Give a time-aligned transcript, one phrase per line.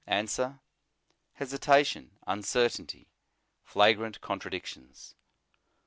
[0.07, 0.59] Answer:
[1.33, 3.11] Hesitation, uncertainty,
[3.61, 5.13] flagrant contradictions.